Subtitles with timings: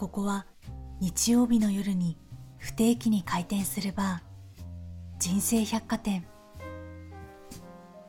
[0.00, 0.46] ここは
[0.98, 2.16] 日曜日の夜に
[2.56, 4.62] 不定期に開店するバー
[5.18, 6.24] 人生百貨店。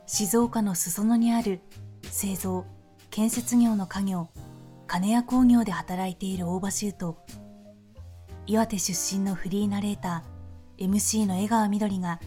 [0.06, 1.60] 静岡の裾野にある
[2.04, 2.64] 製造
[3.10, 4.30] 建設業の家業
[4.86, 7.18] 金谷工業で働いている大場修と
[8.46, 12.20] 岩手出身のフリーナレーター MC の江川みどりが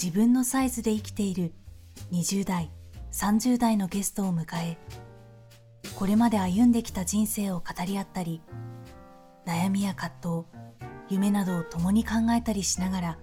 [0.00, 1.54] 自分のサイズで生きている
[2.12, 2.70] 20代
[3.10, 4.78] 30代のゲストを迎え
[6.00, 8.40] これまで歩んできた人生を語り合ったり
[9.46, 10.46] 悩みや葛藤
[11.10, 13.18] 夢などを共に考えたりしながら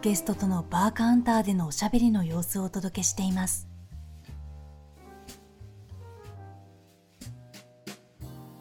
[0.00, 3.68] ゲストとのバーカウンターでのおしゃべりの様子をお届けしています。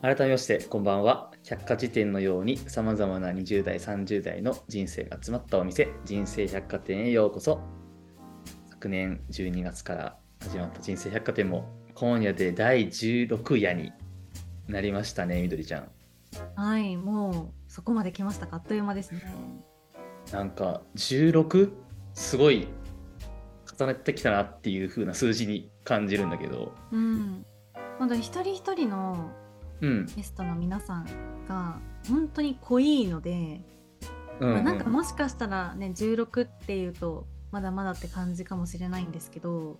[0.01, 1.31] 改めましてこんばんは。
[1.45, 7.61] 百科事典のようにさまざまな20代30代の人生が詰まったお店人生百貨店へようこそ。
[8.71, 13.91] 昨年12月から始まった人生百貨店も今夜で第16夜に
[14.69, 15.91] なりましたねみどりちゃん
[16.55, 18.55] はい、もうそこまで来ましたか。
[18.55, 19.21] あっという間ですね。
[20.31, 21.73] なんか 16?
[22.13, 22.69] すごい
[23.77, 27.45] 重ねてきたなっていう風な数字に感じるんだけどうん。
[27.97, 29.31] 本当に一人一人の
[29.81, 31.05] うんゲストの皆さん
[31.49, 33.59] が本当に濃いので、
[34.39, 39.79] うん、まあなんかもしかしたらね16っていうとまだまだって感じかもしれないんですけど、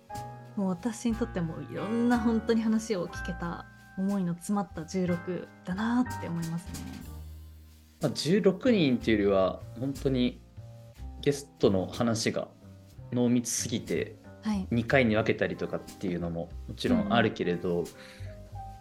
[0.56, 6.72] もう私にとってもいろんな本当に話を聞けた思いの詰まった16だなって思いますね。
[8.00, 10.40] まあ、16人っていうよりは本当に
[11.20, 12.48] ゲストの話が
[13.12, 14.66] 濃密すぎてはい。
[14.72, 17.84] 2回に分けたりとかっていうのももちろんあるけれど、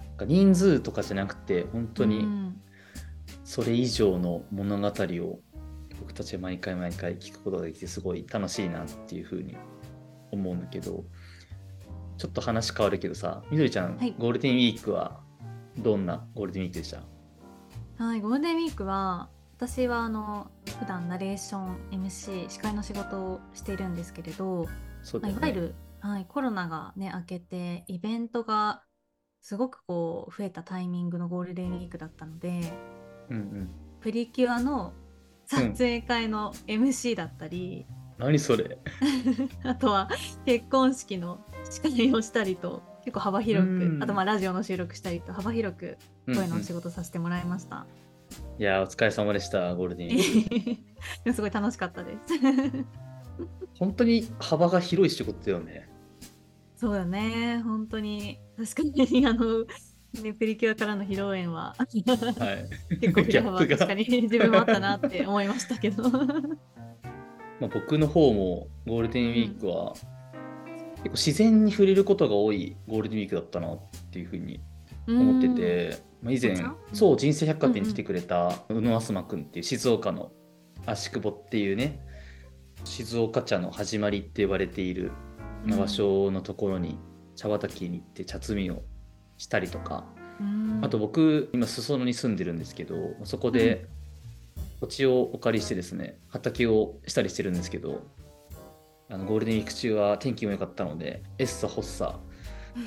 [0.07, 2.61] なんか人数とかじゃなくて本当うにん
[3.43, 5.39] それ以上の物語を
[5.99, 9.57] 僕たちは毎回毎回聞くことができてすごい楽しいなっていうふうに
[10.31, 11.03] 思うんだけど
[12.17, 14.13] ちょっと話変わるけどさみどりちゃん、はい。
[14.17, 15.19] ゴールデンウィークは
[15.77, 16.91] どんなゴールデンウィークでし
[17.97, 18.03] た？
[18.03, 24.69] はい、ゴールデンウィークは私はあの普段ナレーション MC 司会の仕事をしているんですけれど、ね。
[25.21, 28.83] まあいわゆる、はい、コロナがね明けてイベントが
[29.41, 32.73] すごくこう増えたタイミングのゴールデンウィークだったので
[33.29, 33.69] うんうん、
[34.01, 34.91] プリキュアの
[35.49, 37.87] 撮影会の MC だったり、
[38.17, 38.77] 何それ。
[39.63, 40.09] あとは
[40.45, 41.39] 結婚式の
[41.69, 43.99] 司会をしたりと結構幅広うん。
[43.99, 46.39] くあとまあラジオの収録したりと幅広くうんうん。
[46.41, 47.87] 声のお仕事させてもらいました。
[48.59, 50.77] いやーお疲れ様でしたゴールデンウィ
[51.33, 52.33] すごい楽しかったです。
[53.79, 55.89] 本当に幅が広い仕事だよね。
[56.75, 59.65] そうだね、本当に確かにあの、
[60.13, 61.75] ね、プリキュアからの披露宴は。
[61.77, 62.97] はい。
[62.99, 63.77] 結構振れ幅ギャップが。
[63.77, 66.03] 確かに 自分もあったなって思いましたけど。
[67.59, 69.93] まあ、僕の方もゴールデンウィークは
[71.03, 73.79] 結構自然に触れることが多いゴールデンウィークだったなっ
[74.11, 74.61] ていうふうに
[75.07, 76.55] 思ってて、まあ、以前
[76.93, 80.31] そう人生百貨店に来てくれた宇野東君っていう静岡の
[80.85, 81.99] 芦久保っていうね
[82.85, 85.11] 静岡茶の始まりって呼ばれている
[85.65, 86.97] うん場所のところに
[87.35, 88.83] 茶畑に行って茶摘みを
[89.39, 90.05] したりとか、
[90.39, 90.79] うん。
[90.83, 93.87] あと僕今裾野に住んでるんですけどそこで
[94.79, 98.03] 土地をお借りしてですね畑をしたりしてるんですけど
[99.09, 102.19] あのゴールデンウィーク中は天気も良かったのでエッサホッサ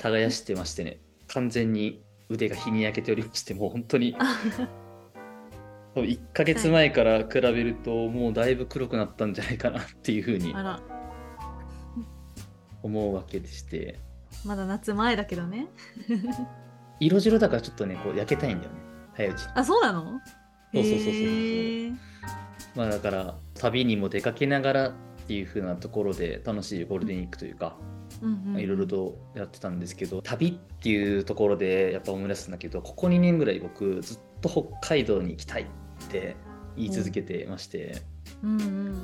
[0.01, 4.39] 耕してましてね完全に腕が日に焼けておりましてもう本当にあ。
[5.93, 10.55] 多分1ヶ月前から比べるともうだいぶ黒くなったんじゃないかなっていうふうに
[12.81, 13.99] 思うわけでして
[14.45, 15.67] まだ夏前だけどね。
[16.99, 18.79] 色白だからちょっとねこう焼けたいんだよね。
[19.13, 19.47] 早いうちに。
[19.55, 20.03] あ、そうなの？
[20.03, 21.13] そうそうそうそうそう。
[21.13, 21.95] へー。
[22.75, 24.93] まあだから旅にも出かけながらっ
[25.27, 27.77] ていう風なところで楽しいゴールデンウィークというか
[28.57, 35.65] いろいろとやってたんですけど旅っていうところでやっぱ思い出すんだけどここ2年ぐらい僕ずっと北海道に行きたいっ
[36.09, 36.35] て
[36.75, 38.01] 言い続けてまして。
[38.41, 39.01] うんうんうん。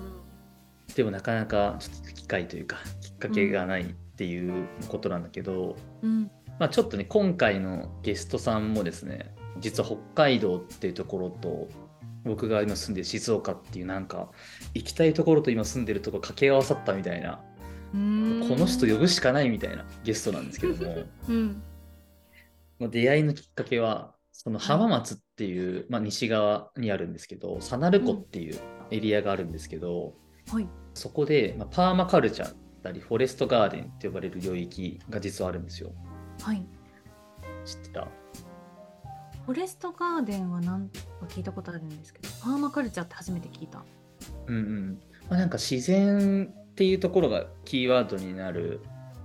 [0.96, 6.30] でもなかなかちょっと機会というかきっかけがないっていうことなんだけど、うん。
[6.60, 11.70] まあ、ちょっとね今回のゲストさんもですね実は北海道っていうところと
[12.26, 14.30] 僕が今住んでる静岡っていうなんか
[14.74, 17.40] 行きたいところと今住んでるところ掛け合わさったみたいな
[17.94, 21.64] この人呼ぶしかないみたいなゲストなんですけども うん。
[22.78, 28.60] まあ出会いのきっかけはその浜松っていう、まあ、西側にあるんですけど佐鳴湖っていう
[28.92, 30.14] エリアがあるんですけど、
[30.52, 30.68] はい。
[30.94, 35.92] そこで、まあ、パーマカルチャーたりフォレストガーデンって呼ばれる領域が実はあるんですよ。
[36.42, 36.66] はい。
[37.66, 38.08] 知ってた？
[39.46, 43.84] フォレストガーデンは何か聞いたことあるんですけどパーマカルチャーって初めて聞いた。
[44.48, 45.02] うんうん。
[45.30, 48.82] まあ、なんか自然っていうところがキーワードになる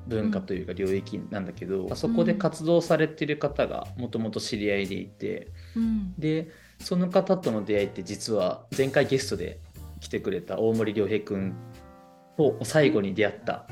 [0.07, 6.15] 文化というか領域なんだけど、あそこで活動されてる方がもともと知り合いでいて、うん。
[6.19, 6.49] で
[6.79, 9.61] その方との出会いって実は前回ゲストで
[10.01, 11.55] 来てくれた大森良平君
[12.37, 13.67] と最後に出会った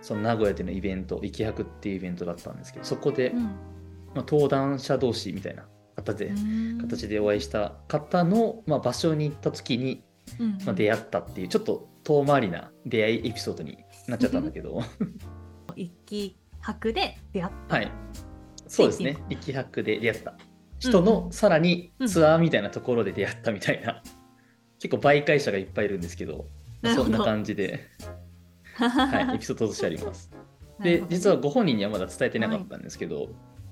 [0.00, 3.42] その名古屋でのイベント「き博」っていうイベントだったんですけどそこで、うん。
[4.14, 5.66] まあ、登壇者同士みたいな
[5.96, 6.32] 形で,、う
[6.74, 6.78] ん。
[6.78, 10.04] 形でお会いした方の、まあ、場所に行った時に、
[10.38, 13.78] うんまあ、出会ったっていうちょっと遠回りな出会いエピソードに
[14.08, 14.82] なっちゃったんだけど。
[15.74, 17.90] 一気博で出会った、はい。
[18.66, 20.36] そうですね「き博」で出会った。
[20.78, 24.02] 人の、さらにツアーみたいなところで出会ったみたいな、
[24.80, 26.46] 結構媒介者がいっぱいいるんですけど
[26.82, 27.88] そんな感じで、
[28.74, 30.30] はい、 エピソードとしてあります。
[30.80, 33.28] で実はご本人にはまだ伝えてなかったんですけど、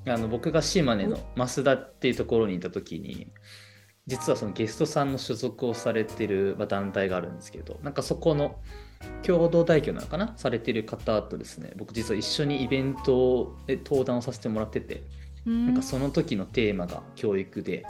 [0.07, 3.33] あの僕が島根の増田っていうところにいた時に
[4.07, 8.61] 実はそのゲストさんの所属をされてるまあ団体があるんですけどなんかそこの
[9.23, 10.35] 共同代表なのかな？
[10.37, 15.03] されてる方とですね僕実は一緒にイベントで登壇をさせてもらってて
[15.47, 15.67] うん。
[15.67, 17.85] なんかその時のテーマが教育で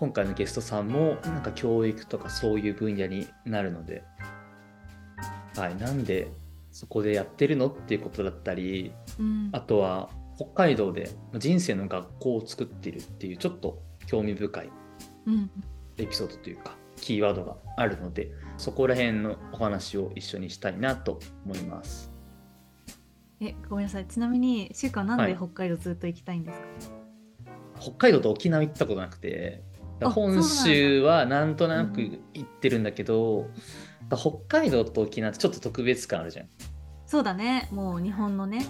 [0.00, 4.04] 今回のゲストさんもなんか教育とかそういう分野になるので、
[5.58, 6.30] はい、なんで
[6.70, 9.50] そこでやってるのっていうことだったりうん。
[9.52, 14.70] あとは北海道で人生の学校を作ってるっていうちょっと興味深い
[15.26, 15.50] うん。
[15.96, 22.12] エピソードというかキーワードがあるのでそこら辺のお話を一緒にしたいなと思います。
[23.40, 24.06] えごめんなさい。
[24.06, 25.32] ちなみにしゅうかはなんはい。
[25.32, 26.66] で北海道ずっと行きたいんですか、
[27.80, 29.62] 北海道と沖縄行ったことなくて
[30.02, 33.48] あ本州はなんとなく行ってるんだけど、
[34.16, 36.48] 北海道と沖縄ってちょっと特別感あるじゃん。
[37.06, 37.68] そうだね。
[37.72, 38.66] もう日本のね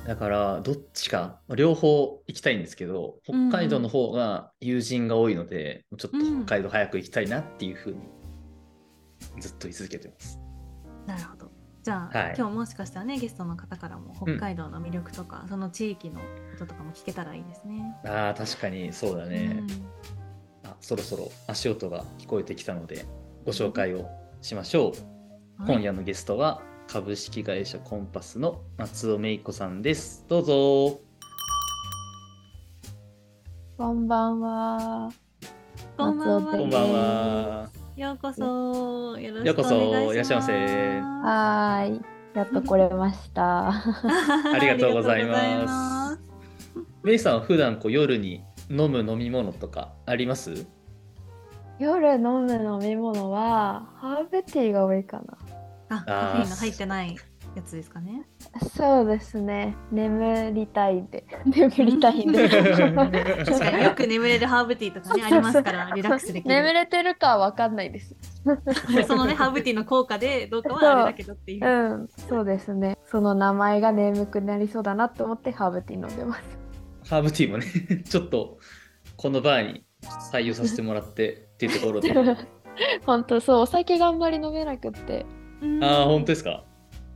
[0.05, 7.97] だからどっちか両方行きたいんですけど北海道の方が友人が多いので、ちょっと北海道早く行きたいなっていうふうに
[9.39, 10.39] ずっと言い続けてます。
[11.05, 11.49] なるほど。
[11.81, 12.35] じゃあ、はい。
[12.37, 16.25] 今日もしかしたらねゲストの方からも北海道の魅力とか、その地域のこ
[16.59, 17.95] ととかも聞けたらいいですね。
[18.05, 19.67] ああ確かにそうだね、うん。
[19.69, 19.69] あ
[20.81, 23.05] そろそろ足音が聞こえてきたので
[23.45, 24.09] ご紹介を
[24.41, 24.91] しましょう。
[24.91, 25.19] はい
[25.67, 30.25] 今夜のゲストは株式会社コンパスの松尾芽衣子さんです。
[30.29, 31.01] どうぞ。
[33.77, 35.11] こんばんは。
[35.97, 36.51] こんばんは。
[36.51, 37.69] こんばんは。
[37.97, 39.19] ようこそ。
[39.19, 40.13] よろしくようこそお願いします。
[40.13, 42.01] いらっしゃいませはーい。
[42.35, 43.67] やっと来れました。
[44.53, 46.29] ありがとうございます ありがとうございます
[47.03, 50.67] メイさんは普段こう夜に飲む飲み物とかあります？
[51.79, 55.37] 夜飲む飲み物はハーブティーが多いかな。
[55.89, 57.15] あ、カフェインの入ってない
[57.55, 58.27] やつですかね。
[58.75, 59.75] そうですね。
[59.91, 61.25] 眠りたいんで。
[61.47, 62.49] 眠りたいんで。
[62.49, 66.53] 確かによく眠れるハーブティーとかねありますからリラックスできる。
[66.53, 68.15] 眠れてるかはわかんないです。
[69.07, 71.65] そのねハーブティーの効果でどうかはあれだけどっていう。
[71.65, 72.97] うん、そうですね。
[73.05, 76.59] その名前が眠くなりそうだなと思ってハーブティー飲んでます。
[77.09, 78.59] ハーブティーもね、 ちょっと
[79.17, 79.83] このバーに
[80.31, 82.13] 採用させてもらって っていうところで。
[83.05, 85.25] 本当そう、お酒があんまり飲めなくって。
[85.61, 86.63] うんああ、本当ですか？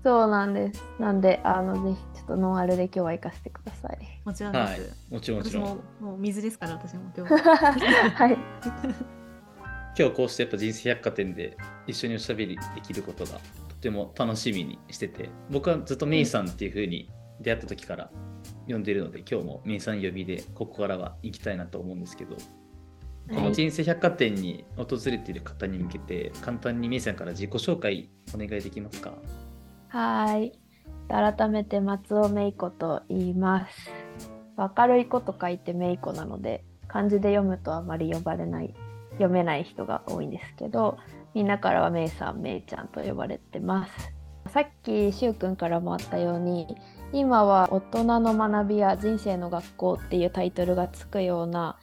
[0.03, 0.83] そうなんです。
[0.99, 3.97] なんで、あの、ぜひちょっとノンアルで今日は行かせてください。
[4.25, 5.13] もちろんではいす。。
[5.13, 5.63] もちろんもちろん。
[5.63, 5.77] 私も
[6.11, 7.33] もう水ですから私も今日。
[7.37, 8.37] はい。
[9.97, 11.55] 今日こうしてやっぱ人生百貨店で
[11.87, 13.33] 一緒におしゃべりできることが
[13.69, 18.09] とても楽しみにしてて僕はずっとメイさんっていう風に出会った時から
[18.67, 29.13] 呼んでるので今日もメイさん呼びでここからは行きたいなと思うんですけど、この人生百貨店に訪れている方に向けて簡単にメイさんから自己紹介お願いできますか？
[29.89, 30.53] はい。
[31.09, 33.91] 改めて松尾芽衣子と言います。
[34.57, 38.73] 明るい子と書いて芽衣子なので、漢字で読むとあまり呼ばれない、
[39.13, 40.97] 読めない人が多いんですけど、
[41.33, 44.13] みんなからはめいさん、めいちゃんと呼ばれてます。
[44.47, 46.67] さっきしゅうくんからもあったように、
[47.13, 51.77] 今は大人の学びや人生の学校っていうタイトルがつくような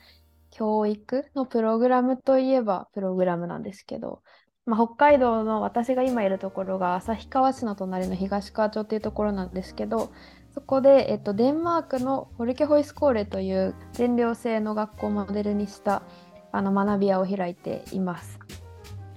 [0.51, 4.23] 教育のプログラムといえばプログラムなんですけど、
[4.67, 10.11] まあ、北海道の私が今いるところが旭川市の隣の東川町っていうところなんですけど
[10.53, 16.03] そこで、えっと、デンマークのフォルケホイスコーレという全寮制の学校をモデルにした
[16.51, 18.41] あの学び屋を開いています。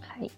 [0.01, 0.29] はい、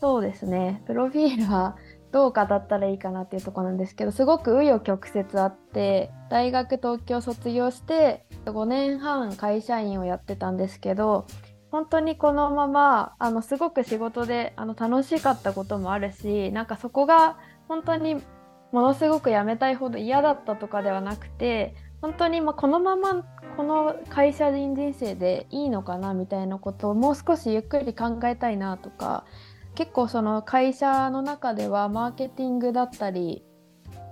[0.00, 1.74] そうですねプロフィールは
[2.14, 11.26] どう語ったらいいかなっていうとこなんですけどすごく紆余曲折あって大学東京卒業して5年半会社員をやってたんですけど
[11.72, 18.22] 本当にこのままあのすごく仕事であの楽しかったこともあるしなんかそこが本当に
[18.70, 23.24] ものすごく辞めたいほど嫌だったとかではなくて本当にまこのまま
[23.56, 29.24] この会社人人生でいいのかなみたいなことをもう少しゆっくり考えたいなとか
[29.74, 33.42] 結構その会社の中ではマーケティングだったり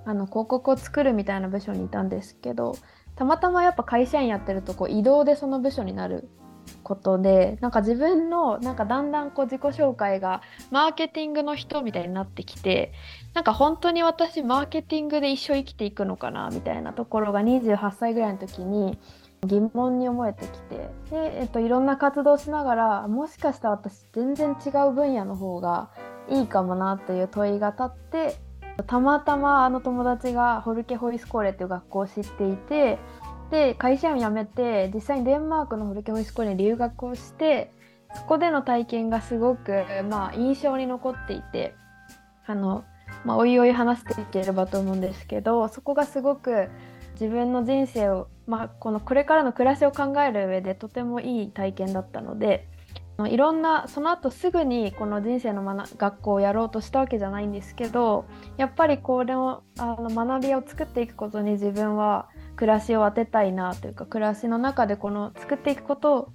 [0.05, 2.77] あの広告を作るみたいな部署にいたんですけど
[3.15, 6.29] たまたまやっぱ会社員やってるとこう移動でその部署になる
[6.83, 12.93] ことでなんか自分のなんかだんだんこう自己紹介がマーケティングの人みたいになってきて
[13.35, 18.99] なんか本当に私マーケティングで一生生きていくのかなみたいなところが28歳ぐらいの時に
[19.47, 20.77] 疑問に思えてきて。
[21.11, 25.91] で、えっと、いろんな活動しながらもしかしたら私全然違う分野の方が
[26.29, 28.37] いいかもなという問いが立って
[28.87, 32.99] たまたまあの友達がホルケホイスコーレっていう学校を知っていて
[33.51, 37.71] で会社員を辞めて実際にデンマークのホルケホイスコーレに留学をして
[38.15, 41.75] そこでの体験がすごく、まあ、印象に残っていて
[42.47, 42.85] あの、
[43.25, 46.69] まあ、おいおい話していければと思うんですけどそこがすごく
[47.13, 52.69] 自分の人生を、まあ、このこれからの暮らしを考える上でとてもいい体験だったので
[53.29, 58.25] いろんなその後すぐにこの人生の学学校をやろうとしたわけじゃないんですけど
[58.57, 66.33] やっぱりこれをあの学びを作っていくことに自分は暮らしを当てたいなというか暮らしの中でこの作っていくこと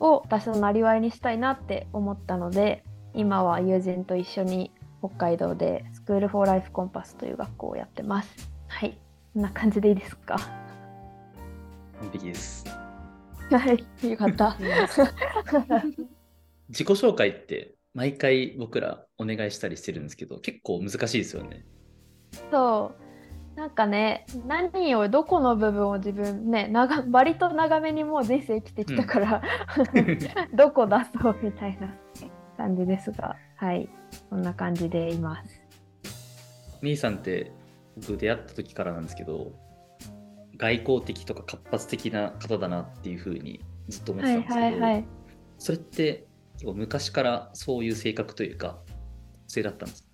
[0.00, 8.52] を私のなりわいにしたいなって思ったので今は友人と一緒に北海道でスクール・フォー・ライフ・コンパスという学校をやってます。
[8.68, 8.98] はい、
[9.34, 10.36] こんな感じでいいですか？
[12.00, 12.64] 完璧です。
[13.50, 13.72] は
[14.02, 14.56] い、よかった。
[16.68, 21.64] 自己紹介って毎回僕らお願いしたりしてるんですけど結構難しいですよね。
[22.50, 22.92] そ
[23.54, 29.42] うなんかね何をどこの部分を自分ね長割と長めにもう人生生きてきたから、
[29.94, 30.18] うん、
[30.56, 31.94] どこ出そうみたいな
[32.56, 33.90] 感じですがはい
[34.30, 35.62] こんな感じでいます。
[36.80, 37.52] みーさんって
[37.96, 39.52] 僕出会った時からなんですけど
[40.56, 45.04] 外交的とか活発的な方だなっていうふうにずっと思ってたんですけど、はいはいはい、
[45.58, 46.26] それって
[46.64, 48.78] 昔からそういう性格というか
[49.48, 50.08] 性だったんです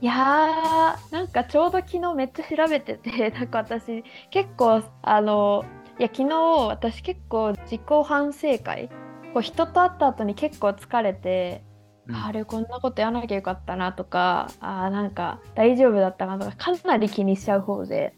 [0.00, 5.64] いやーなんかちょうど昨日めっちゃ調べてて なんか私結構あの
[5.98, 6.36] いや昨日
[6.68, 8.88] 私結構自己反省会
[9.34, 11.67] こう人と会った後に結構疲れて、うん、
[12.12, 18.14] あれこんなことやらなきゃよかったなとかあなんか大丈夫だったかとかかなり気にしちゃう方で。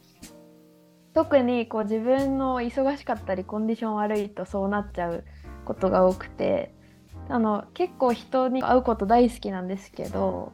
[1.13, 5.25] 特にこう自分の忙しかったりコンディション悪いとそうなっちゃう
[5.65, 6.73] ことが多くて
[7.29, 10.53] あの結構人に会うこと大好きなんですけど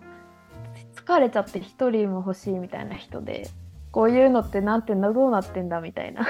[0.95, 3.49] 疲れちゃって一人も欲しいみたいな人で
[3.93, 6.27] こういうのってなんてどうなってんだみたいな。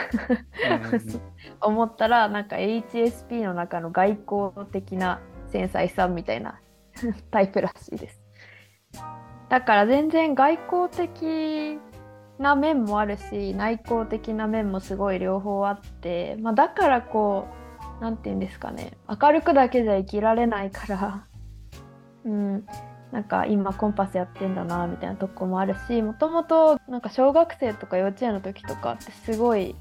[1.60, 6.60] 思ったらなんか HSP の中の外交的な繊細さんみたいな
[7.30, 8.20] タイプらしいです。
[9.48, 11.78] だから全然外交的
[12.38, 17.46] な面もあるし内向的な面もすごい両方あって、まあ、だからこ
[18.00, 21.26] う何て言うんですかね明るくだけじゃ生きられないから
[22.24, 22.66] うん
[23.12, 29.76] なんか今コンパスやってんだなみたいなとこもあるしもともとなんか小学生とか幼稚園の時とかってすごい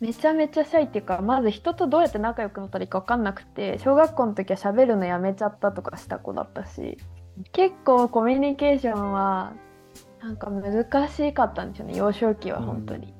[0.00, 6.98] めちゃめちゃシャイっていうかまず人とどうやって仲良くなったらいいか分かんなくて小学校の時は喋るのやめちゃったとかした子だったし
[7.52, 9.54] 結構コミュニケーションは
[10.20, 13.14] なんか難しかったんですよね幼少期は本当に、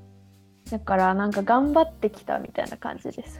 [0.67, 3.39] うん、だからなんか頑張ってきたみたいな感じです。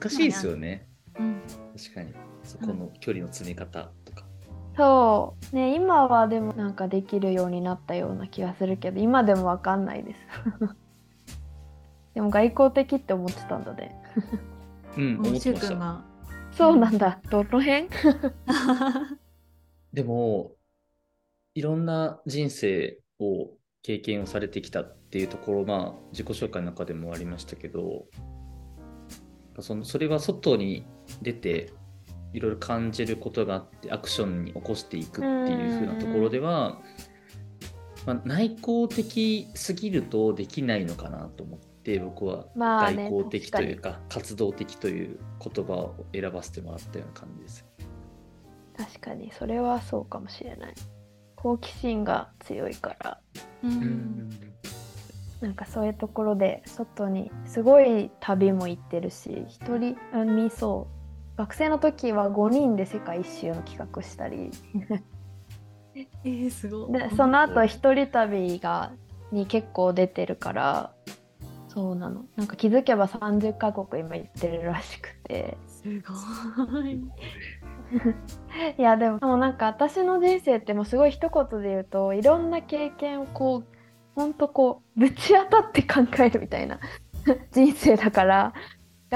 [0.00, 0.86] 難しいですよね、
[1.18, 1.40] うん、
[1.76, 2.12] 確かに。
[2.42, 4.24] そこの距離の詰め方とか、
[4.70, 5.56] うん、そう。
[5.56, 10.20] ね今はでもなんかできるようになったような気がするけど今でも分かんないです
[12.18, 13.94] でも外交的って思ってたんだね。
[14.96, 16.04] うん思ってました。
[16.50, 17.20] そうなんだ。
[17.30, 17.86] どの辺？
[19.94, 20.50] でも
[21.54, 28.06] いろんな人生を経験をされてきたっていうところまあ自己紹介の中でもありましたけど
[29.60, 30.84] そのそれは外に
[31.22, 31.72] 出て
[32.32, 36.80] いろいろ感じることがあってアクションに起こしていくっていう風なところでは、
[38.06, 47.66] まあ、内向的すぎるとできないのかなと思って僕は外交的というか,、活動的という言葉を選ばせてもらったような感じです。
[48.76, 50.74] 確かにそれはそうかもしれない。
[51.36, 53.20] 好奇心が強いから、
[53.62, 54.28] うん、
[55.40, 61.38] なんかそういうところで外にすごい旅も行ってるし一人みそう。
[61.38, 64.50] 学生の時は5人で世界一周の企画したり。
[65.94, 66.92] えー、すごい。
[66.92, 68.92] でその後一人旅が
[69.32, 70.92] に結構出てるから
[71.78, 72.24] そうなの。
[72.34, 75.56] なんか気づけば30カ国今行ってるらしくて。
[75.68, 77.04] すごい。
[78.76, 83.64] いやでももなんか私の人生ってもうすごい一言で言うといろんな経験をこう
[84.14, 86.80] ほんとこうぶち当たって考えるみたいな
[87.52, 88.52] 人生だから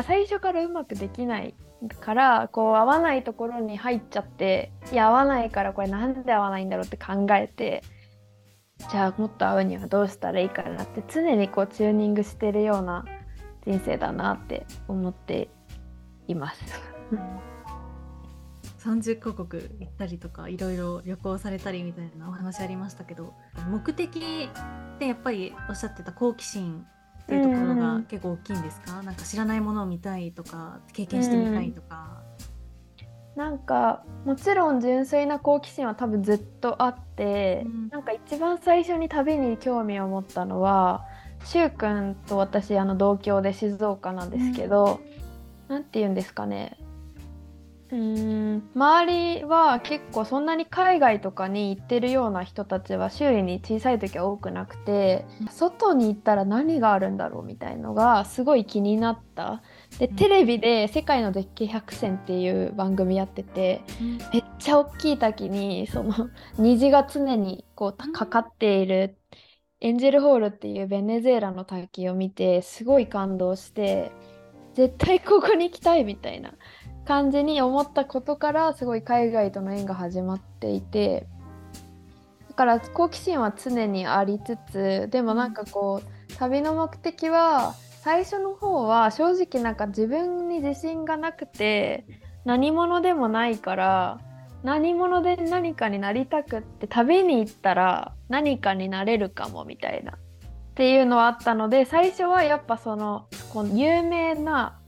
[0.04, 1.54] 最初からうまくできない
[2.00, 7.83] からこう合わないところに入っちゃっていや合わないからこれなんで合わないんだろうって考えて
[8.91, 13.05] じゃあもっと合うにはどうしたらいいかなって常にこうチューニングしてるような
[13.67, 15.49] 人生だなって思って
[16.29, 16.61] います。
[18.85, 23.33] 30カ国行ったりとかいろいろ旅行されたりみたいなお話ありましたけど
[23.71, 24.49] 目的
[24.99, 26.85] ってやっぱりおっしゃってた好奇心
[27.23, 32.23] っていうところがうんうん結構大きいんですか、なんか知らないものを見たいとか経験してみたいとか。
[33.37, 37.89] なんかもちろん純粋な好奇心は多分ずっとあって、うん。
[37.89, 41.05] なんか一番最初に旅に興味を持ったのは
[41.45, 45.01] しゅうくんと私あの同郷で静岡なんですけど、
[45.69, 46.77] なんて言うんですかね。
[47.91, 59.62] うーん周りは結構そんなに海外とかに行ってるような人たちは周囲に小さい時は多くなくて外に行ったら何があるんだろうみたいのがすごい気になった。
[59.99, 60.16] でうん。
[60.16, 63.82] テレビで「世界の絶景100選」っていう番組やってて
[64.32, 66.12] めっちゃ大きい滝にその
[66.58, 69.16] 虹が常にこうかかっている
[69.80, 74.12] エンジェルホールっていうベネズエラの滝を見てすごい感動して
[74.75, 76.54] 絶対ここに行きたいみたいな
[77.04, 81.26] 感じに思ったことからすごい海外との縁が始まっていて
[82.49, 92.04] だから好奇心は常にありつつでもなんかこう旅の目的は最初の方は正直なんか自分に自信がなくて
[92.44, 94.18] 何者でもないから
[94.64, 100.16] 何者で何かになりたくって旅に行ったら何かになれるかもみたいなっ
[100.75, 104.80] ていうのはあったので最初はやっぱそのこの有名な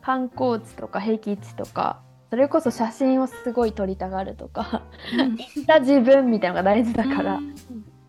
[0.00, 7.40] 観光地とか僻地とかそれこそ写真をすごい撮りたがるとか 行った自分みたいなのが大事だから。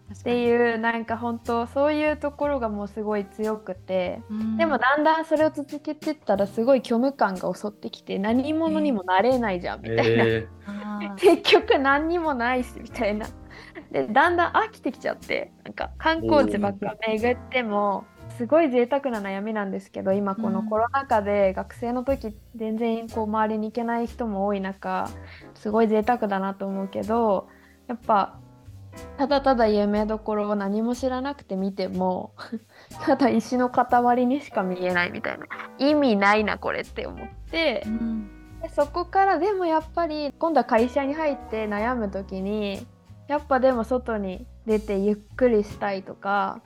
[0.10, 4.58] うんっていうなんか本当そういうところがもうすごい強くて、うん。
[4.58, 11.16] でもだんだんそれを続けてったらすごい虚無感が襲ってきて何者にもなれないじゃんみたいな、え あー。
[11.16, 13.28] 結局何にもないしみたいな。
[13.92, 18.06] でだんだん飽きてきちゃってなんか観光地ばっか巡っても
[18.38, 20.70] すごい贅沢な悩みなんですけど今このうん。
[20.70, 25.10] コロナ禍で学生の時全然こう周りに行けない人も多い中
[25.56, 27.48] すごい贅沢だなと思うけど
[27.88, 28.40] やっぱ
[29.18, 32.34] ただただ有名どころを何も知らなくて見ても
[33.06, 35.46] ただ石の塊にしか見えないみたいな。
[35.78, 37.84] 意味ないなこれって思って。
[37.86, 37.90] う。
[37.90, 38.30] ん。
[38.62, 42.86] でそこからでもやっぱり今度は会社に入って悩む時に
[43.28, 46.62] やっぱでも外に出てゆっくりしたいとか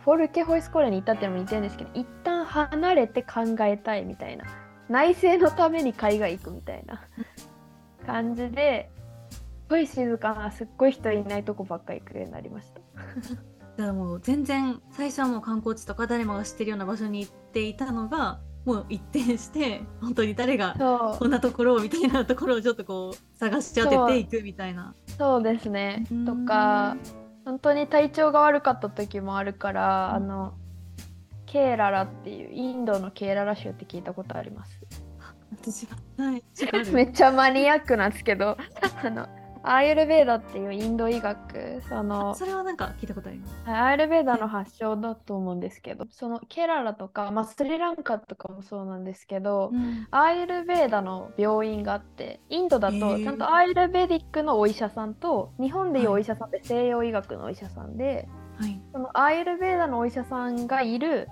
[0.00, 4.44] フォルケホイスコーレに行ったってのも似てるんですけど一旦離れて考えたいみたいな。
[4.88, 7.00] 内政のために海外行くみたいな。
[8.06, 8.90] 感じで
[9.70, 12.80] ごい静かなすっごい人いないとこばっか行くようになりました。
[12.80, 20.74] だからもう全然最初はもう観光地とか誰もが知ってるような場所に行っていたのがもう一転して 本当に誰が
[21.18, 24.94] こんなところをみたいなところをちょっとこう探し当てていくみたいな。
[25.16, 26.96] そうですねうんとか
[27.44, 30.52] 本当に体調が悪かった時もあるから、あの
[31.46, 34.80] ケーララっていうインドのケーララ州って聞いたことあります
[35.50, 36.44] 私ははい。
[36.92, 38.56] めっちゃマニアックなんですけど
[39.02, 39.26] あの
[39.62, 43.54] アーユルベーダっていうインド医学そのそれはなんか聞いたことあります。
[43.66, 58.80] アーユルベーダの発祥だと思うんですけどそのケララとか、まあ、スリランカとかもそうなんですけど、うんアーユルベーダの病院があってインドだへとーちゃんとアーユルベディックのお医者さんと日本でいうお医者さんって西洋医学のお医者さんで、はい。
[58.92, 61.28] そのアーユルベーダのお医者さんがいる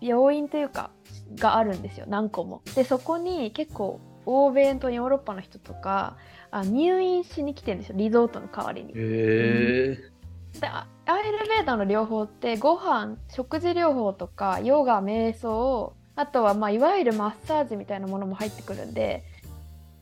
[0.00, 0.90] 病院というか
[1.36, 2.62] があるんですよ何個も。
[2.74, 6.16] でそこに結構欧米とヨーロッパの人とか
[6.50, 7.96] あ入院しに来てるんですよ。
[7.98, 8.90] リゾートの代わりに。
[8.90, 10.10] へえ
[10.58, 19.24] であアーユルベーダの療法ってご飯食事療法とかヨガ瞑想あとはまあいわゆるマッサージみたいなものも入ってくるんで、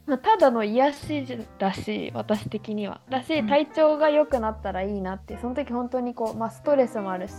[0.07, 3.01] まあ、ただの癒しだし私的には。
[3.09, 7.35] だしうん体調が良くなったらいいなってその時本当にこう、まあ、ストレスもあるし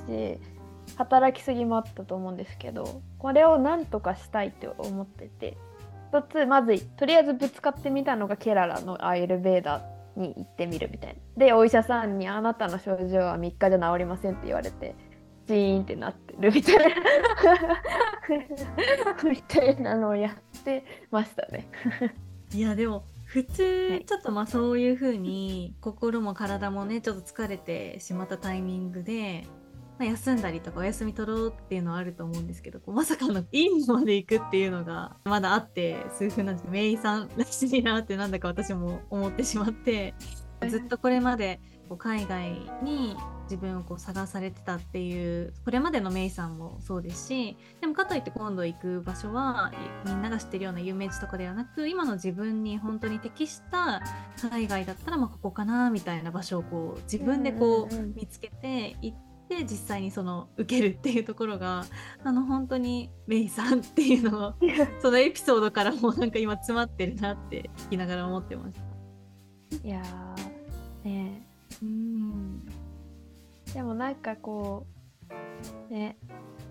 [0.98, 5.58] 働きすぎもあったと思うんですけどこれをなんとかしたいって思ってて
[6.12, 9.84] 一つまずとりあえずぶつかってみたのがケララのアーユルベーダ
[10.16, 11.46] に行ってみるみたいな。
[11.46, 14.96] でお医者さんに「あなたの症状は3日じゃ治りません」って言われて
[15.46, 16.86] ジーンってなってるみたいな
[19.24, 21.68] みたいなのをやってましたね。
[22.54, 29.46] いやでも普通、はいちょっとまあそういう風に心も体もねちょっと疲れてしまったタイミングで、
[30.00, 40.16] まあ、休んだりとかお休み取ろうっていうのはあると思うんですけどこうまさかのインドまで行くっていうのがまだあって数分なんですけどメイさんらしいなってなんだか私も思ってしまって
[40.70, 41.60] ずっとこれまで
[41.90, 49.74] こう海外に自分をこう探されてたっていうこれまでのメイさんもそうですしでもかといって今度行く場所は
[50.06, 54.02] みんなが知ってるような有名地とかではなく今の自分に本当に適した
[54.50, 59.29] 海外だったらまあここかなみたいな場所をこう自分でこう見つけて行って
[59.64, 61.86] 実際にその受けるっていうところが
[62.24, 64.54] あの本当にメイさんっていうのを
[65.02, 68.80] そのエピソードからもなんか今詰まってるなって聞きながら思ってまし
[69.82, 69.88] た。
[69.88, 71.48] いやーね。
[71.82, 72.64] うん。
[73.70, 74.88] えでもなんかこ
[75.90, 76.18] うね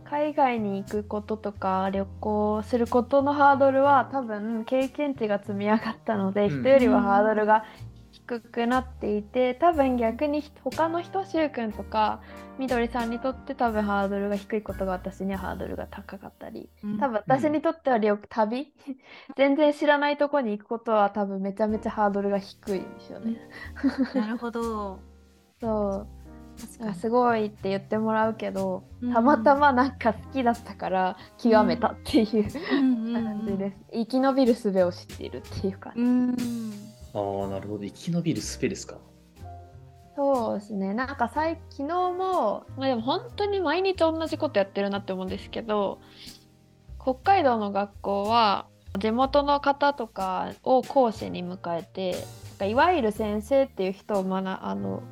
[0.05, 6.61] 海外に行くこととか旅行することのハードルは多分経験値が積み上がったので、うん。
[6.61, 7.65] 人よりはハードルが
[8.29, 12.21] 低くなっていて多分逆に他の人しゅうくんとか
[12.59, 16.69] みどりさんにとって多分ハードルが低いことが私にはハードルが高かったり
[17.01, 18.73] 多分私にとっては旅旅？
[19.37, 23.39] 全然知らないとこに行くことは多分めちゃめちゃハードルが低いんですよね。
[24.15, 24.99] なるほど。
[25.61, 26.19] そう。
[26.95, 29.13] すごいって言ってもらうけど、うん。
[29.13, 32.27] たまたまなんか好きだったから極めたっていう
[33.13, 36.88] 感じです、生き延びる術を知っているっていう感じ、うん。
[37.15, 37.85] ああ、なるほど。
[37.85, 38.99] 生き延びるスペですか。
[40.19, 46.01] そうですねなんか最昨日も、まあ、でも本当に毎日同じことやってるなって思うんですけど
[47.01, 48.67] 北海道の学校は
[48.99, 52.23] 地元の方とかを講師に迎えてなん
[52.59, 55.05] かいわゆる先生っていう人を学あの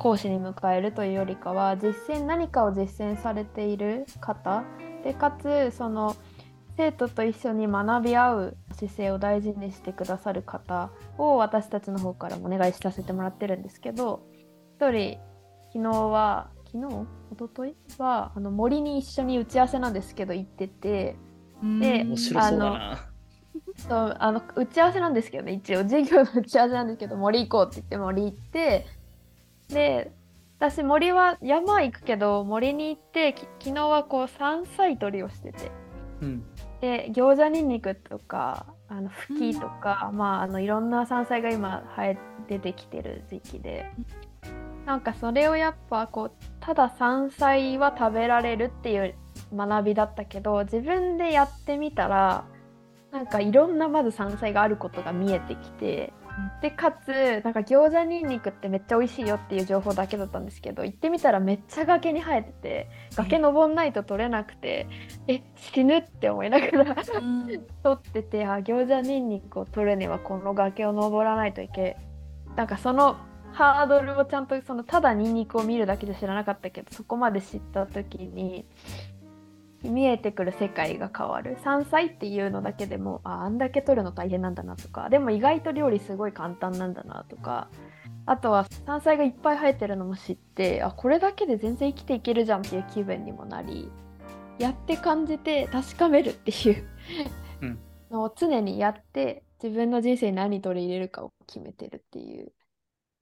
[0.00, 4.64] 講師に迎えるというよりかは実践何かを実践されている方
[5.04, 6.16] でかつその
[6.76, 14.26] 生徒と一緒に学び合う姿勢を大事にしてくださる方を私たちの方からもお願いさせてもらってるんですけど
[14.76, 15.18] 一人
[15.72, 17.06] 昨日は昨日？
[17.32, 17.74] 一昨日？
[17.98, 21.16] はあの森に一緒に打ち合わせなんですけど行ってて
[21.62, 23.10] で面白そうだな。
[23.88, 28.86] そうあの打ち合わせなんですけどね一応授業の打ち合わせなんですけど森行こうって言って森行って
[29.68, 30.12] で
[30.58, 35.70] 私森は山行くけど森に行ってき昨日はこう山菜採りをしてて
[36.20, 36.44] うん。
[36.80, 43.90] で餃子にんにくとかあのフキとか、まああのいろんな山菜が今生え出てきてる時期で。
[44.84, 49.16] なんかそれをやっぱこうただ山菜は食べられるっていう
[49.52, 52.44] 学びだったけど自分でやってみたら
[53.10, 56.12] なんかいろんなまず山菜があることが見えてきて
[56.60, 64.86] でかつなんか餃子にんにくってめっちゃ美味しいよっていう情報だけだったんですけど行ってみたらめっちゃ崖に生えてて崖登んないと取れなくて
[65.28, 67.46] え死ぬって思いながらうん。
[67.82, 71.96] 取っててあ餃子にんにくを取るにはこの崖を登らないといけ
[72.54, 73.16] なんかその
[73.52, 78.66] ハードルをちゃんとそのただにんにくを見るだけじゃ知らなかったけどそこまで知った時に
[79.88, 81.58] 見えてくる世界が変わる。
[81.62, 85.08] 山菜っていうのだけでもああんだけ取るの大変なんだなとか。
[85.08, 87.68] でも意外と料理すごい簡単なんだなとか。
[88.26, 93.88] あとは山菜がいっぱい生えてるのも知ってあこれだけで全然生きていけるじゃんっていう気分にもなり
[94.58, 96.88] やって感じて確かめるっていう。
[97.62, 97.78] うん。
[98.10, 102.52] のを常にやって自分の人生に何取り入れるかを決めてるっていう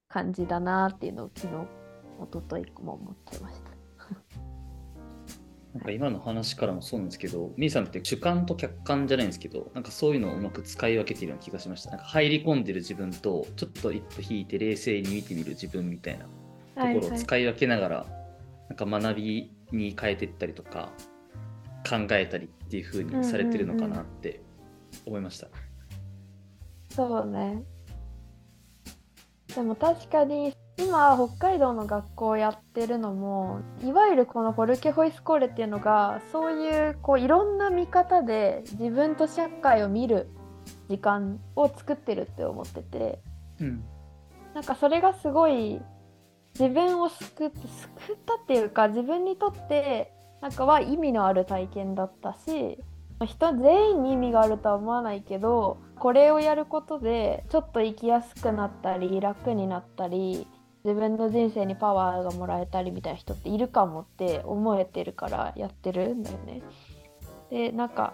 [0.09, 1.55] 感じだなっていうのを昨日
[2.23, 3.74] 一昨日も思ってました。
[5.75, 11.91] なんか今の話からもそうなんですけど、みーさんって主観と客観じゃないんですけど、なんかそういうのをうまく使い分けているような気がしました。
[11.91, 18.07] なんか入り込んでる自分と、ちょっと一歩引いて冷静に見てみる自分みたいなところを使い分けながら、
[18.69, 20.93] なんか学びに変えていったりとか、
[21.89, 24.41] 考えたりっていう風にされてるのかなって
[25.05, 25.49] 思いました。
[26.91, 27.65] そうね。
[29.55, 40.29] でも確かに今北海道の学校をやってるのもいわゆるこのフォルケホイスコーレっていうのがそういうこういろんな見方で自分と社会を見る
[40.89, 43.21] 時間を作ってるって思ってて
[43.61, 43.85] うん。
[44.55, 45.81] なんかそれがすごい
[46.59, 52.79] 自分を救って救ったっていうか自分にとってなんかは意味のある体験だったし
[53.27, 60.47] 人全員に意味があるとは思わないけどこれをやることでちょっと生きやすくなったり楽になったり
[60.85, 66.63] 自分の人生にパワーがもらえたりみたいな人っているかもって思えてるからやってるんだよね。
[67.51, 68.13] でなんか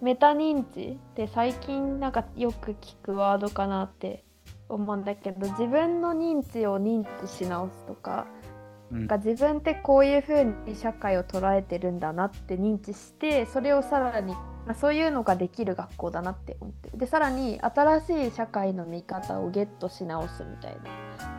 [0.00, 4.24] メタ認知って最近なんかよく聞くワードかなって
[4.68, 8.26] 思うんだけど自分の認知を認知し直すとか
[8.90, 8.98] うん。
[9.00, 16.98] なんか自分ってこういう風に社会を捉えてるんだなって認知してそれをさらにまあそういうのができる学校だなって思ってる。
[16.98, 21.37] でさらに新しい社会の見方をゲットし直すみたいな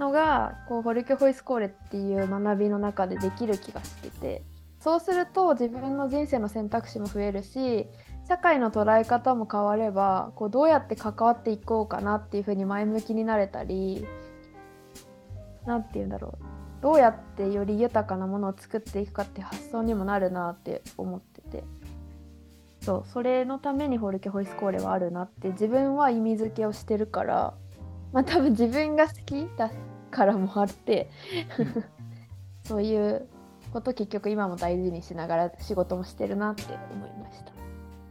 [0.00, 4.42] のがこうホルケホイスコーレっていう学びの中でできる気がしてて
[4.80, 7.86] そうすると自分の人生の選択肢も増えるし
[8.26, 14.06] 社会の捉え方も変わればこうどうやって関わっていこうかなっていうふうに前向きになれたり
[15.66, 16.44] 何て言うんだろう。
[16.80, 21.64] どうやってより豊かなものを作っていくかって発想にもなるなって思ってて。
[22.82, 27.52] そうそれのためにホルケホイスコーレはあるなって自分は意味付けをしてるから
[28.12, 29.70] まあ多分自分が好きだ
[30.10, 31.10] からもあって
[32.64, 33.28] そういう
[33.72, 37.52] こと結局今も大事にしながら仕事もしてるなって思いました。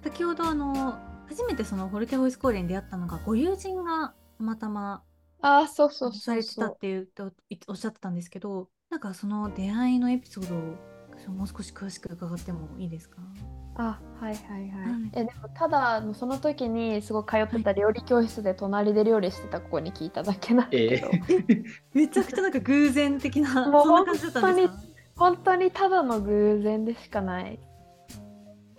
[0.04, 5.04] 先ほどあの初めてそのホルケホイスコーレに出会ったのがご友人がたまたま
[5.42, 7.32] ああそうそうされてたっていうと
[7.68, 10.76] おっしゃってたんですけどなんかその出会いのエピソードを
[11.30, 13.18] もう少し詳しく伺ってもいいですか？
[13.76, 15.12] あはいはいはい、はい。
[15.14, 21.64] えでもただその時にすごい通ってた料理教室で隣で料理してた子に聞いただけなんだけど、え
[21.94, 24.74] めちゃくちゃなんか偶然的なもう そんな感じだったんですか？
[25.16, 27.60] 本当にただの偶然でしかない。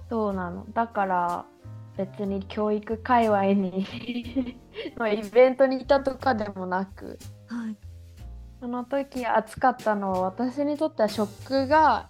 [0.09, 0.67] そうなの。
[0.73, 1.45] だから
[1.97, 3.87] 別に教育界隈に
[4.99, 7.19] のイベントにいたとかでもなく。
[7.49, 7.77] はい。
[8.61, 12.09] その時暑かったのは私にとっては食が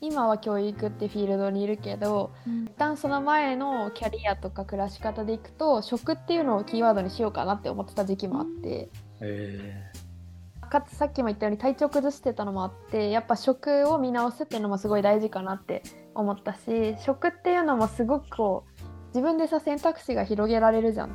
[0.00, 2.64] 今は教育ってフィールドにいるけどうん。
[2.64, 8.88] 一旦その前のキャリアとか暮らし方でいくと食っていうのをキーワードにしようかなって思ってた時期もあって、
[9.20, 9.90] え
[10.70, 15.82] かつさっきも言ったように体調崩してたのもあってやっぱ食を見直すっていうのもすごい大事かなって
[16.14, 21.10] 思ったし食っていうのもすごくこう自分でさ選択肢が広げられるじゃん、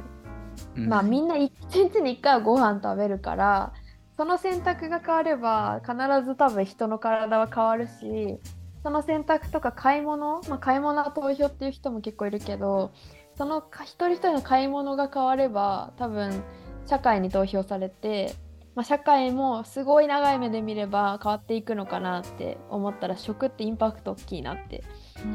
[0.76, 0.89] うん。
[0.89, 3.74] まあみんな一日に1回はご飯食べるから
[4.17, 5.95] その選択が変われば必
[6.26, 8.39] ず多分人の体は変わるし
[8.86, 12.93] その選択とか買い物、まあ、買い物は投票っていう人も結構いるけど
[13.36, 16.43] そのか一人一人の買い物が変われば多分
[16.86, 18.36] 社会に投票されて、
[18.76, 24.84] まあ、社会もすごい長い目で見れば変わっていくのかなって思ったら食ってインパクト大きいなって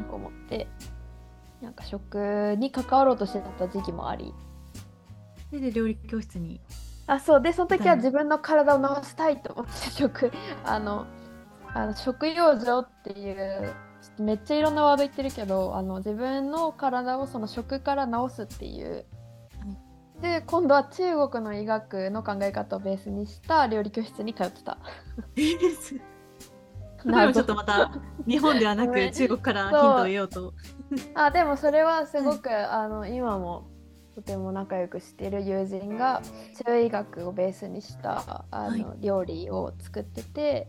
[0.09, 0.67] 思って、
[1.61, 4.33] なんか食に関わろうとしてた時期もあり。
[5.49, 6.61] それで料理教室に
[7.05, 7.41] あそう。
[7.41, 10.31] でその時ははい自分の体を治したいと思って食。
[10.63, 11.05] あの
[11.73, 13.73] あの食養生っていう
[14.19, 19.05] めっちゃいろんなワード言ってるけどあの自分の体をその食から治すっていう。
[20.21, 24.77] で今度は中国の医学の考え方をベースにした料理教室に通ってた。
[27.33, 27.91] ちょっとまた
[28.27, 30.53] 日本ではなく中国から ヒントを得ようと。
[31.15, 33.71] あでもそれはすごく、あの今も
[34.13, 36.21] とても仲良くしている友人が
[36.63, 40.67] 中医学をベースにしたあの、は料理を作ってて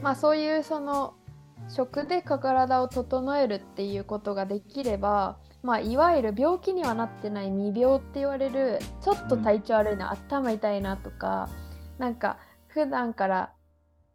[0.00, 1.14] まあそういうその
[1.68, 11.48] 食で体を整えるっていうことができれば、まあ、いわゆる病気にはなってない未病って言われるちょっと体調悪いな、頭痛いなとか
[11.98, 13.52] なんか普段から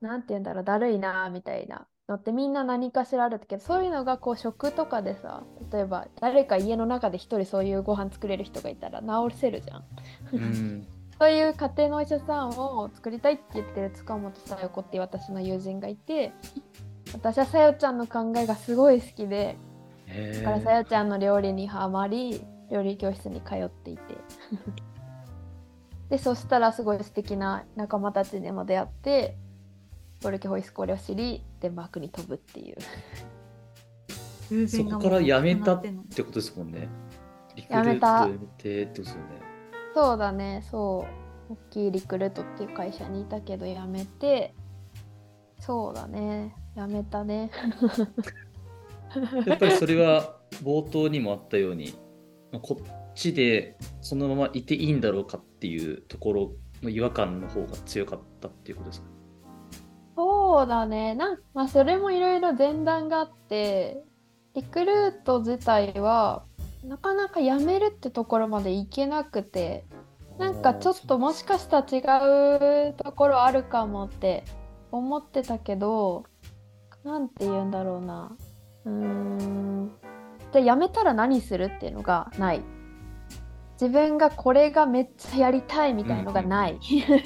[0.01, 9.83] なんて言うんだろうだるいなみたいなのってみんな何かしらあるけどそういうのがこう食とかでさ例えば誰か家の中で一人そういうご飯作れる人がいたら治せるじゃん。
[10.33, 10.87] うん
[11.19, 16.31] そういう家庭のお医者さんを作りたいって言ってる塚本さよ子っていう私の友人がいて
[17.13, 19.57] 私はさよちゃんの考えがすごい好きで
[20.05, 24.01] へだからさよちゃんの料理にはまり料理教室に通っていて
[26.09, 29.37] でそしたらすごい素敵な仲間たちにも出会って
[30.21, 32.77] ボルケホイスコーレを知りデンマークに飛ぶっていう
[34.49, 36.87] 偶そこから辞めたってことですもんね。
[37.55, 39.46] リク辞めた辞めてってことですよね。
[39.97, 40.63] そうだね。
[40.69, 41.07] そ
[41.49, 41.53] う。
[41.53, 44.53] 大きいリクルートっていう会社にいたけど辞めて。
[45.59, 46.53] そうだね。
[46.75, 47.49] 辞めたね。
[49.47, 51.95] やっぱりそれは冒頭にもあったように、
[52.51, 56.51] まあこっちでそのままいていいんだろうかっていうところ
[56.83, 59.07] の違和感の方が強かったっていうことですか？
[60.15, 61.15] そうだね。
[61.15, 64.03] なんまあそれもいろいろ前段があって
[64.53, 66.43] リクルート自体は
[66.87, 69.85] なかなか辞めるってところまでいけなくて
[70.39, 74.45] なんかちょっともしかしたら違うところあるかもって
[74.91, 76.23] 思ってたけど
[77.03, 78.35] なんて言うんだろうな。
[78.85, 79.91] うーん。
[80.53, 82.61] じゃあ辞めたら何するっていうのがない。
[83.79, 86.79] 自分がこれがめっちゃやりたいみたいのがない。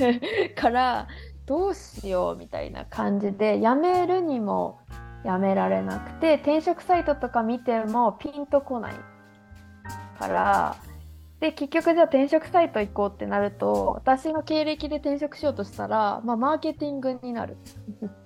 [0.55, 1.07] から
[1.45, 4.79] どうしようみたいな感じで辞めるにも
[5.23, 8.93] 辞められなくて転職サイトとか見てもピンとこない
[10.21, 10.77] から
[11.39, 17.57] で結局じゃあ転職サイト行こうってなると私の経歴で転職しようとしたら、まあ、マーケティングになる。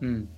[0.02, 0.30] うん。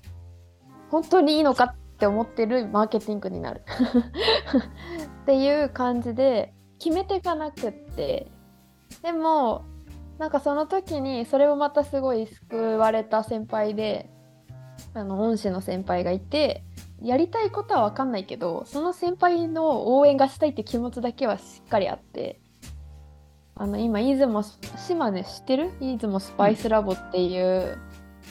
[0.91, 3.63] 本当にいいのかって思ってるマーケティングになる。
[5.23, 8.27] っていう感じで決めていかなくって。
[9.01, 9.63] でも
[10.19, 14.09] なんかその時にそれをまたすごい救われた先輩で
[14.93, 16.63] あの恩師の先輩がいて
[17.01, 22.39] やりたいことは分かんないけどその先輩の応援がしたいって気持ちだけはしっかりあって
[23.59, 25.71] あの今出雲島根知ってる？
[25.79, 27.79] 出雲スパイスラボっていう、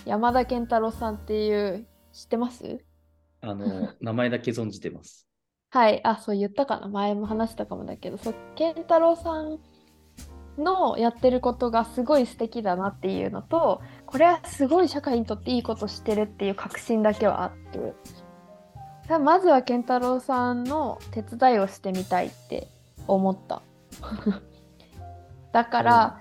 [0.05, 2.85] 山田健太郎さんっていう知ってます？
[3.41, 5.27] あの、 名前だけ存じてます。
[5.71, 6.87] はい、あ、そう言ったかな。
[6.87, 9.59] 前も話したかもだけど、そう、健太郎さん
[10.59, 17.95] のやってることがすごい素敵だなっていうのと、これはすごい社会にとっていいことしてるっていう確信だけはあって、
[19.09, 22.69] さまずは健太郎さんの手伝いをしてみたいって
[23.07, 23.63] 思った。
[25.53, 26.21] だから、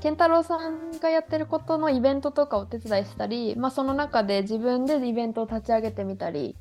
[0.00, 6.56] 健太郎さんがやってることのイベントとかをお手伝いしたり、まあ、その中で自分でイベントを立ち上げてみたり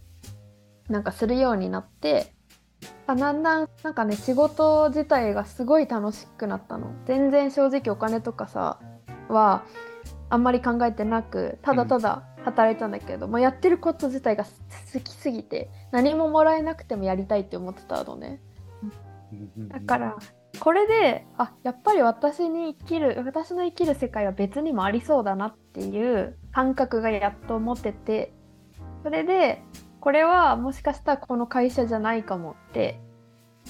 [0.90, 2.34] なんかするようになって
[3.08, 8.80] あだんだんなんかね仕事自体がすごい楽しくなったの全然正直お金とかさ
[9.30, 9.64] は
[10.30, 18.42] あんまり考えてなくただただ働いたんだけど、もうやってること自体が好きすぎて何ももらえなくてもやりたいって思ってたのね。
[19.58, 20.18] だから
[20.60, 28.34] これであやっぱり私に生きる私の生きる世界は別にもありそうだなっていう感覚がやっと持ってて
[29.04, 29.62] それで
[30.00, 33.00] これはもしかしたらこの会社じゃないかもって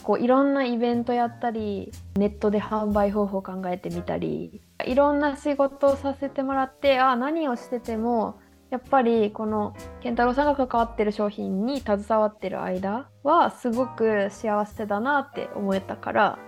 [0.03, 16.39] こういろんなイベントやったりネットで販売方法考えてみたりいろんな仕事をさせてもらってあ何をしててもやっぱりこの健太郎さんが関わってる商品に携わってる間はすごく幸せだなって思えたから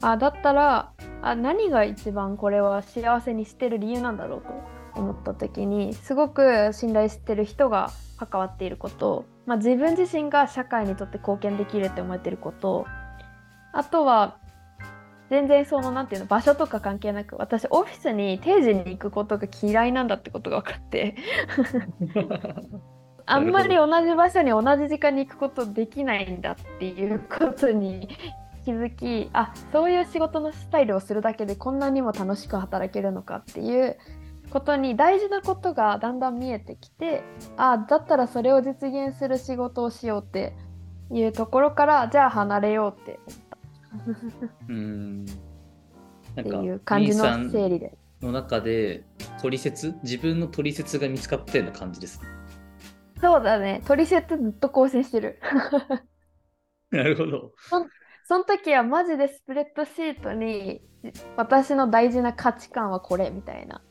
[0.00, 0.92] あだったら
[1.22, 12.86] あ何が一番これは幸せにしてる理由なんだろうと思った時にすごく信頼してる人が関わっていること、まあ、自分自身が社会にとって貢献できるって思えてること。
[13.72, 14.38] あとは
[15.30, 21.16] 全然そのなんていうの場所とか関係なく私オフィスに定時に行くことが嫌いなんだってことが分かって。
[23.26, 28.08] あんまり同じ場所に同じ時間に行くことできないんだっていうことに
[28.64, 33.96] 気づきあそういう仕事のスタイルをするだけでこんなにも楽しく働けるのかっていう
[34.54, 37.24] ことに大事なことがだんだん見えてきて
[37.56, 40.54] あだったらそれを実現する仕事をしようって
[41.10, 43.18] いうところからじゃあ離れようって
[44.70, 45.24] うん。
[46.36, 47.98] なんか、っていう感じの整理で。
[48.20, 49.04] の中で、
[49.42, 52.20] 取説自分の取説が見つかったような感じです。
[53.20, 55.40] そうだね取説ずっと更新してる。
[56.90, 57.52] なるほど。
[58.26, 60.80] その時はマジでスプレッドシートに
[61.36, 63.82] 私の大事な価値観はこれみたいな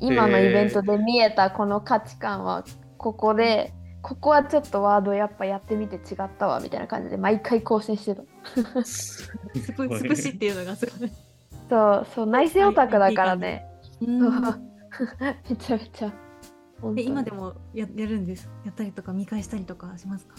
[0.00, 2.64] 今のイベントで見えたこの価値観は
[2.98, 8.22] ここでここはちょっとワードやっぱやってみて違ったわみたいな感じで毎回更新してた。
[8.84, 11.10] すスプスプシっていうのがすごい。
[11.68, 13.66] そうそう内政オタクだからね。
[15.50, 16.12] めちゃめちゃ。
[16.96, 18.48] 今でもややるんです？
[18.64, 20.36] やったりとか見返したりとかしますか？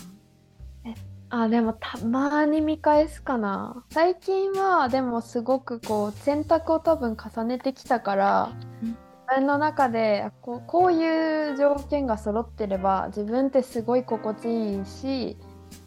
[1.30, 3.84] あでもたまに見返すかな。
[3.90, 8.50] 最近はでもすごくこう選択を多分重ねてきたから
[8.82, 8.90] うん。
[8.90, 15.38] 自自分の中でこうこういう条件が揃ってれば自分ってすごい心地いいし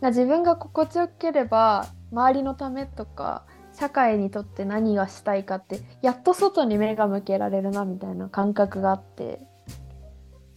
[0.03, 9.41] 自分が心地よければ周りのためとか社会にとって何がしたいかってやっと外に目が向けられるなみたいな感覚があって。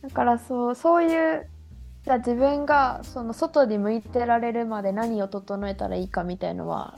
[0.02, 1.50] だからそうそういう
[2.04, 6.98] じゃあ自分がその外に向いてられるまで何を整えたらいいかみたいのは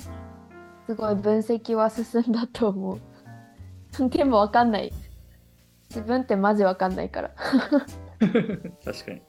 [0.87, 4.09] すごい分析は進んだと思う。
[4.09, 4.91] でも分かんない。
[5.89, 7.31] 自分ってマジ分かんないから
[8.83, 9.21] 確かに。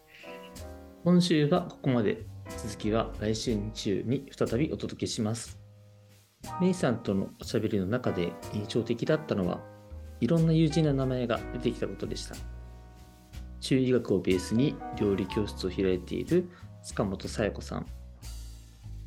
[1.05, 2.27] 今週はここまで。
[2.59, 5.59] 続きは来週日曜に再びお届けします。
[6.61, 9.61] メイさんとのおしゃべりの中で印象的だったのは、
[10.21, 12.37] いろんな友人の名前が出てきたことでした。
[13.61, 16.49] 中医学をベースに料理教室を開いている
[16.85, 17.87] 塚本紗也子さん。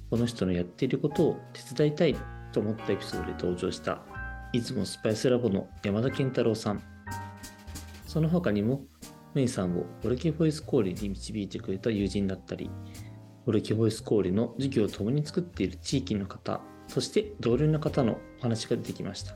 [0.10, 2.16] この人のやっていることを手伝いたい
[2.52, 4.02] と思ったエピソードで登場した、
[4.52, 6.84] いつもスパイスラボの山田健太郎さん。
[8.10, 8.82] その他にも、
[9.36, 12.72] メイさんをオルケボイスコーリに導いてくれた友人だったり、
[13.46, 19.36] オルケボイスコーリの授業を共に作っている地域の方、そして同僚の方のお話が出てきました。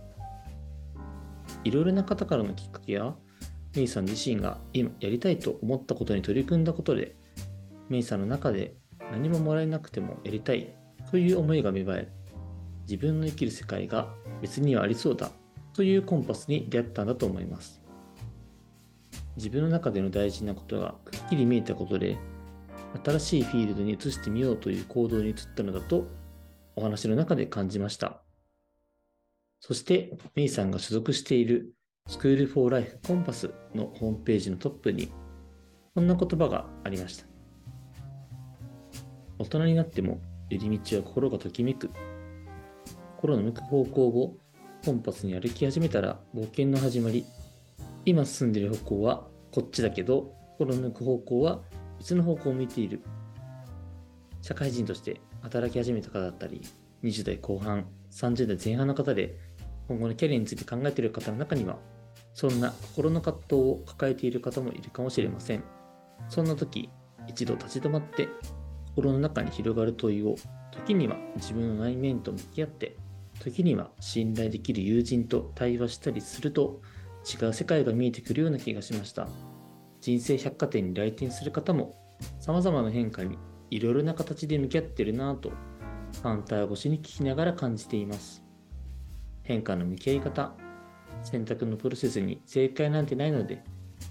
[1.63, 3.13] いろいろな方からのきっかけや、
[3.75, 7.15] メイさん自身が今やりたいと思ったことに取り組んだことで、
[7.89, 8.75] メイさんの中で
[9.12, 10.73] 何ももらえなくてもやりたい
[11.12, 12.12] という思いが芽生え、
[12.89, 14.11] 自分の生きる世界が
[14.41, 15.30] 別にはありそうだ
[15.74, 17.82] というコンパスに出会ったんだと思います。
[19.36, 22.17] 自分の中での大事なことがくっきり見えたことで、
[23.03, 26.07] 新しいフィールドに移してみようという行動に移ったのだと、
[26.75, 28.21] お話の中で感じました。
[29.59, 31.73] そして、メイさんが所属している
[32.07, 35.11] スクールフォーライフコンパスのホームページのトップに、
[35.95, 37.25] こんな言葉がありました。
[39.39, 41.89] 大人になっても寄り道は心がときめく。
[43.17, 44.38] 心の向く方向を
[44.86, 47.25] コンパスに歩き始めたら冒険の始まり。
[48.06, 51.62] 今進んでいる方向はこっちだけど、心の向く方向は
[51.99, 53.01] 別の方向を向いている。
[54.41, 56.62] 社会人として働き始めた方だったり、
[57.04, 59.38] 20代後半、30代前半の方で、
[59.88, 61.78] 今後のキャリアについて考えている方の中には、
[62.34, 65.64] そんな心の葛藤を抱えている方もいるかもしれません。
[66.28, 66.89] そんな時、
[67.28, 68.28] 一度立ち止まって、
[68.95, 70.36] 心の中に広がる問いを、
[70.72, 72.97] 時には自分の内面と向き合って、
[73.39, 76.82] 時には信頼できる友人と対話したりすると、
[77.24, 79.28] 違う世界が見えてくるような気がしました。
[80.01, 81.95] 人生百貨店に来店する方も、
[82.39, 83.38] 様々な変化に
[83.69, 85.51] いろいろな形で向き合ってるなぁと、
[86.21, 88.43] カウンター越しに聞きながら感じています。
[89.43, 90.53] 変化の向き合い方、
[91.24, 93.63] 選択のプロセスに正解なんてないので、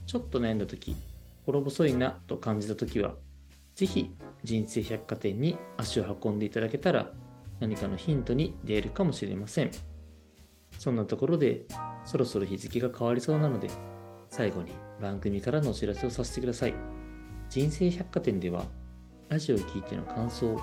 [0.06, 0.96] ちょっと悩んだ時、
[1.44, 3.14] 心細いなと感じた時は、
[3.74, 4.10] ぜひ
[4.44, 7.12] 人生百貨店に足を運んでいただけたら、
[7.60, 9.70] 何かのヒントに出会えるかもしれません。
[10.78, 11.66] そんなところで、
[12.04, 13.70] そろそろ日付が変わりそうなので、
[14.28, 16.74] 最後に番組からのお知らせをさせてください。
[17.48, 18.64] 人生百貨店では、
[19.28, 20.58] ラジオを聞いての感想、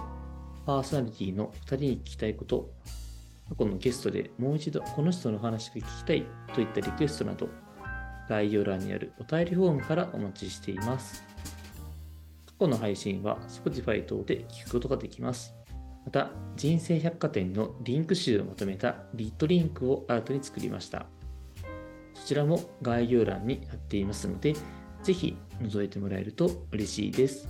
[0.66, 2.70] パーソナリティの2人に聞きたいこと、
[3.50, 7.50] 過去のゲストでもう一度この人の話が聞きたいといったリクエストなど、
[8.28, 11.24] 概要欄にあるお便りフォームからお待ちしています。
[12.46, 15.59] 過去の配信は Spotify 等で聞くことができます。
[16.10, 21.06] また、人生百貨店のリンク集をまとめたリットリンクを新たに作りました。
[22.16, 24.56] そちらも概要欄に貼っていますので、
[25.04, 27.48] ぜひ覗いてもらえると嬉しいです。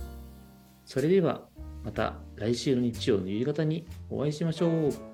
[0.84, 1.48] それでは
[1.86, 5.09] また来週の日曜の夕方にお会いしましょう。